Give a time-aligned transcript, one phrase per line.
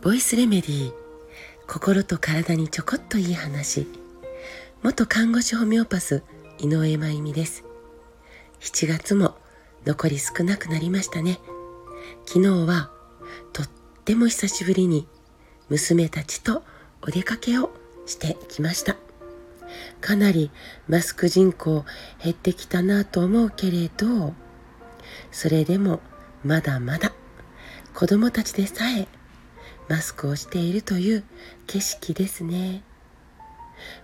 [0.00, 0.92] ボイスレメディー
[1.66, 3.88] 心と体にちょこっといい話。
[4.84, 6.22] 元看護師ホメオパス
[6.60, 7.64] 井上真由美です。
[8.60, 9.34] 7月も
[9.84, 11.40] 残り少なくなりましたね。
[12.26, 12.92] 昨日は
[13.52, 13.68] とっ
[14.04, 15.08] ても久しぶりに
[15.68, 16.62] 娘たちと
[17.02, 17.72] お出かけを
[18.06, 18.94] してきました。
[20.00, 20.52] かなり
[20.86, 21.84] マスク人口
[22.22, 24.32] 減ってきたなと思うけれど
[25.30, 26.00] それでも
[26.44, 27.12] まだまだ
[27.94, 29.08] 子供たちでさえ
[29.88, 31.24] マスクをしているという
[31.66, 32.82] 景色ですね。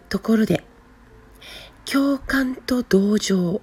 [0.08, 0.64] ところで、
[1.84, 3.60] 共感と同情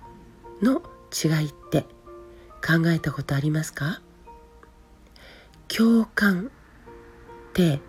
[0.62, 1.82] の違いって
[2.66, 4.02] 考えたことありますか？
[5.68, 6.52] 共感
[7.50, 7.80] って、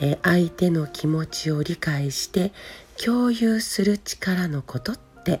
[0.00, 2.52] えー、相手の気持ちを理解して
[3.02, 5.40] 共有する力のことって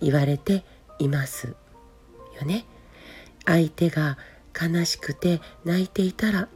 [0.00, 0.64] 言われて
[1.00, 1.56] います
[2.38, 2.64] よね。
[3.46, 4.18] 相手が
[4.54, 6.48] 悲しくて泣いていたら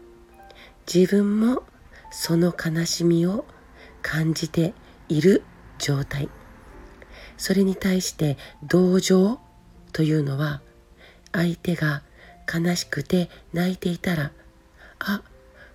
[0.92, 1.62] 自分も
[2.10, 3.46] その悲しみを
[4.02, 4.74] 感じて
[5.08, 5.42] いる
[5.78, 6.28] 状態。
[7.36, 9.40] それに対して同情
[9.92, 10.60] というのは
[11.32, 12.02] 相手が
[12.52, 14.32] 悲しくて泣いていたら
[14.98, 15.22] あ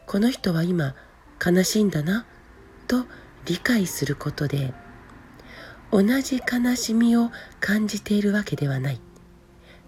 [0.05, 0.93] この人は今
[1.43, 2.25] 悲しいんだな
[2.87, 3.05] と
[3.45, 4.73] 理解することで
[5.91, 8.99] 同じ悲しみを感じているわけではない。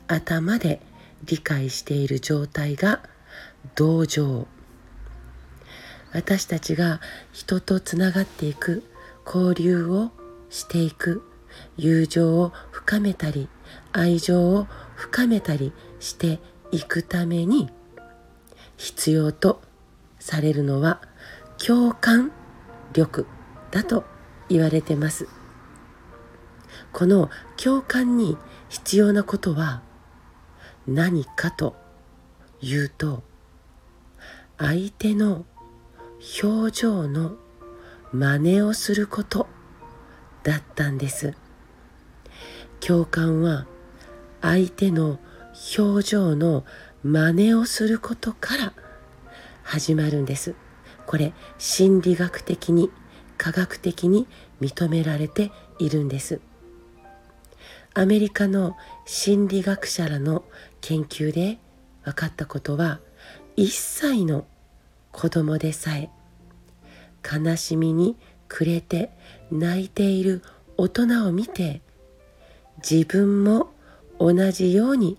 [0.08, 0.80] 頭で
[1.26, 3.02] 理解している状態が
[3.76, 4.48] 同情。
[6.14, 7.02] 私たちが
[7.32, 8.84] 人とつながっていく
[9.26, 10.12] 交流を
[10.50, 11.24] していく
[11.76, 13.50] 友情を深めたり
[13.92, 16.40] 愛情を深めたりして
[16.72, 17.70] いくために
[18.78, 19.62] 必要と
[20.20, 21.02] されるのは
[21.58, 22.32] 共感
[22.94, 23.26] 力
[23.72, 24.06] だと
[24.50, 25.28] 言われてます。
[26.94, 27.30] この
[27.62, 28.38] 共感に
[28.70, 29.82] 必要なことは
[30.88, 31.76] 何かと
[32.62, 33.22] いうと
[34.58, 35.46] 相手の
[36.42, 37.36] 表情の
[38.14, 39.48] 真似をすること
[40.44, 41.36] だったんです。
[42.80, 43.68] 共感は
[44.42, 45.20] 相手の
[45.78, 46.64] 表情の
[47.04, 48.74] 真似をすることから
[49.64, 50.56] 始まるんです。
[51.06, 52.90] これ心理学的に
[53.38, 54.26] 科学的に
[54.62, 56.40] 認められているんです。
[57.98, 60.44] アメリカの心理学者らの
[60.82, 61.58] 研究で
[62.04, 63.00] 分かったことは
[63.58, 64.46] 1歳の
[65.12, 66.12] 子供でさえ
[67.26, 68.16] 悲しみに
[68.50, 69.10] 暮れて
[69.52, 70.44] 泣いている
[70.78, 71.82] 大人を見て
[72.88, 73.72] 自分も
[74.20, 75.18] 同じように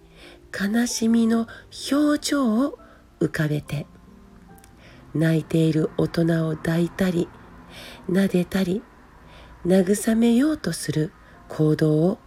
[0.54, 1.48] 悲しみの
[1.90, 2.78] 表情を
[3.18, 3.86] 浮かべて。
[5.14, 7.28] 泣いている大人を抱いたり
[8.08, 8.82] 撫でたり
[9.66, 11.12] 慰めようとする
[11.48, 12.18] 行動を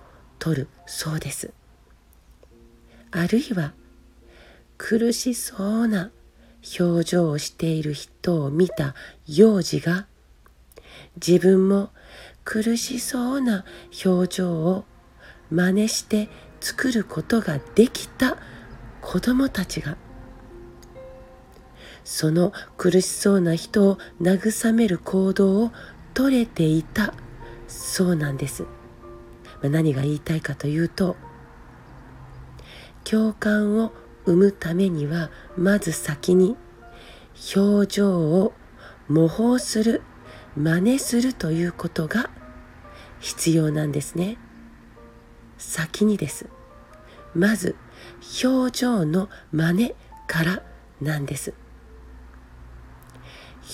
[0.41, 1.53] とるそうです
[3.11, 3.73] あるいは
[4.79, 6.09] 苦しそうな
[6.79, 8.95] 表情をしている人を見た
[9.27, 10.07] 幼児が
[11.15, 11.91] 自分も
[12.43, 13.65] 苦しそうな
[14.03, 14.85] 表情を
[15.51, 16.27] 真似して
[16.59, 18.37] 作ることができた
[18.99, 19.95] 子供たちが
[22.03, 25.71] その苦しそうな人を慰める行動を
[26.15, 27.13] とれていた
[27.67, 28.65] そうなんです。
[29.69, 31.15] 何が言いたいかというと
[33.03, 33.91] 共感を
[34.25, 36.55] 生むためにはまず先に
[37.55, 38.53] 表情を
[39.07, 40.01] 模倣する
[40.55, 42.29] 真似するということが
[43.19, 44.37] 必要なんですね。
[45.57, 46.47] 先にです。
[47.33, 47.75] まず
[48.43, 49.95] 表情の真似
[50.27, 50.63] から
[51.01, 51.53] なんです。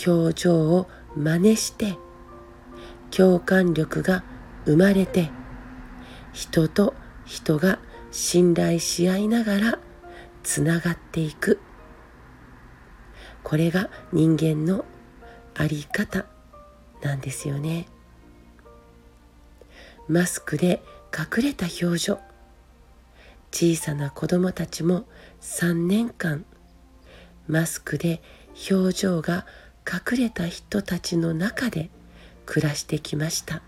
[0.05, 1.97] 表情を真似して
[3.09, 4.23] 共感力が
[4.65, 5.31] 生まれて
[6.37, 6.93] 人と
[7.25, 7.79] 人が
[8.11, 9.79] 信頼し合いながら
[10.43, 11.59] つながっていく。
[13.43, 14.85] これが人間の
[15.55, 16.27] あり方
[17.01, 17.87] なんですよね。
[20.07, 22.19] マスクで隠れた表情。
[23.51, 25.05] 小さな子供たちも
[25.41, 26.45] 3年間
[27.47, 28.21] マスクで
[28.71, 29.47] 表情が
[29.91, 31.89] 隠れた人たちの中で
[32.45, 33.63] 暮らしてきました。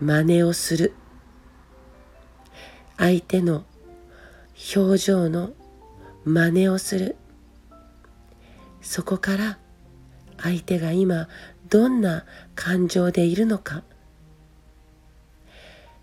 [0.00, 0.94] 真似をする。
[2.96, 3.64] 相手の
[4.76, 5.52] 表情の
[6.24, 7.16] 真似をする。
[8.80, 9.58] そこから
[10.38, 11.28] 相手が今
[11.68, 12.24] どんな
[12.54, 13.82] 感情でいるのか。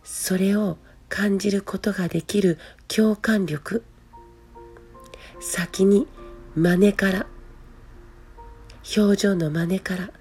[0.03, 0.77] それを
[1.09, 2.57] 感じることができる
[2.87, 3.83] 共感力。
[5.39, 6.07] 先に
[6.55, 7.27] 真似から。
[8.95, 10.11] 表情の真似から。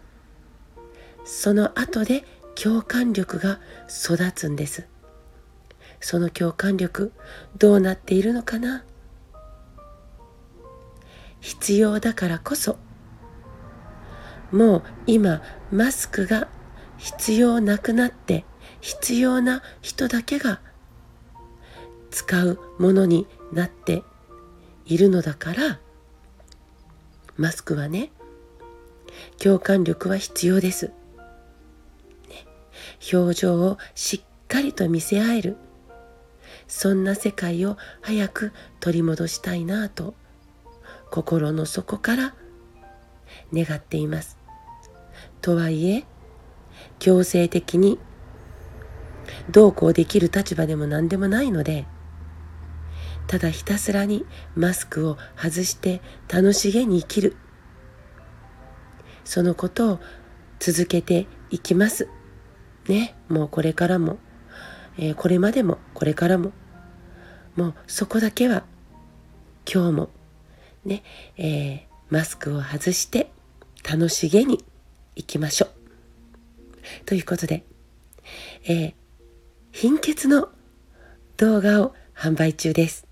[1.24, 2.24] その後で
[2.60, 4.88] 共感力が育つんです。
[6.00, 7.12] その共感力
[7.58, 8.84] どうなっているのかな？
[11.40, 12.78] 必要だからこそ。
[14.50, 16.48] もう今マスクが
[16.98, 18.44] 必要なくなって
[18.80, 20.60] 必要な人だけが
[22.10, 24.02] 使うものになって
[24.86, 25.80] いるのだから
[27.36, 28.12] マスクはね
[29.42, 30.92] 共感力は必要です、
[33.12, 35.56] 表情をしっかりと見せ合える。
[36.68, 40.14] そんな世界を早く取り戻したいなぁと
[41.10, 42.34] 心の底から
[43.52, 44.36] 願っています。
[45.40, 46.04] とはいえ
[46.98, 47.98] 強制的に
[49.50, 51.86] どうこうできる立場でも何でもないので
[53.26, 57.36] ただひたすらにマスクを外して楽しげに生きる。
[59.24, 60.00] そのことを
[60.60, 62.08] 続けていきます。
[62.88, 64.18] ねもうこれからも、
[64.98, 66.52] えー、これまでもこれからも
[67.56, 68.64] もうそこだけは
[69.72, 70.08] 今日も
[70.84, 71.02] ね、
[71.36, 71.80] えー、
[72.10, 73.30] マスクを外して
[73.88, 74.64] 楽しげに
[75.16, 75.70] いきましょう
[77.04, 77.64] ということで、
[78.64, 78.94] えー、
[79.72, 80.48] 貧血の
[81.36, 83.06] 動画を販売中です。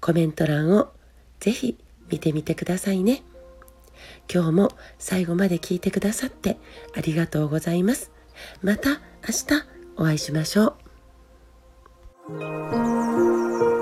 [0.00, 0.92] コメント欄を
[1.40, 1.76] ぜひ
[2.10, 3.22] 見てみてくださいね。
[4.32, 6.58] 今日も最後まで聞いてくださって
[6.96, 8.10] ありがとうございます。
[8.62, 8.96] また明
[9.26, 9.64] 日
[9.96, 10.76] お会いしましょ
[12.30, 13.75] う。